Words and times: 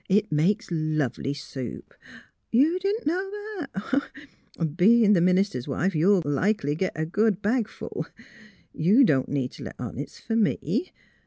It 0.09 0.31
makes 0.31 0.67
lovely 0.71 1.35
soup. 1.35 1.93
You 2.51 2.79
didn't 2.79 3.05
know 3.05 3.67
it?... 4.57 4.75
Bein' 4.75 5.13
the 5.13 5.21
minister's 5.21 5.67
wife 5.67 5.93
you'll 5.93 6.23
likely 6.25 6.73
git 6.73 6.93
a 6.95 7.05
good 7.05 7.39
bag 7.43 7.67
full. 7.67 8.07
You 8.73 9.03
don't 9.03 9.29
need 9.29 9.51
t' 9.51 9.61
let 9.63 9.75
on 9.79 9.99
it's 9.99 10.19
fer 10.19 10.35
me. 10.35 10.91